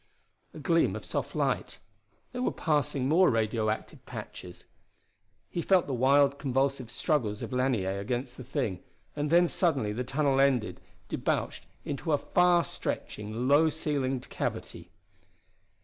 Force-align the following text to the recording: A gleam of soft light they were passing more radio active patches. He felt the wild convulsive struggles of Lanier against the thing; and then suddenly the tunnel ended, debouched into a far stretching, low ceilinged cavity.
A 0.55 0.57
gleam 0.57 0.95
of 0.95 1.05
soft 1.05 1.35
light 1.35 1.77
they 2.31 2.39
were 2.39 2.51
passing 2.51 3.07
more 3.07 3.29
radio 3.29 3.69
active 3.69 4.03
patches. 4.07 4.65
He 5.47 5.61
felt 5.61 5.85
the 5.85 5.93
wild 5.93 6.39
convulsive 6.39 6.89
struggles 6.89 7.43
of 7.43 7.53
Lanier 7.53 7.99
against 7.99 8.35
the 8.35 8.43
thing; 8.43 8.79
and 9.15 9.29
then 9.29 9.47
suddenly 9.47 9.93
the 9.93 10.03
tunnel 10.03 10.41
ended, 10.41 10.81
debouched 11.07 11.67
into 11.85 12.13
a 12.13 12.17
far 12.17 12.63
stretching, 12.63 13.47
low 13.47 13.69
ceilinged 13.69 14.31
cavity. 14.31 14.89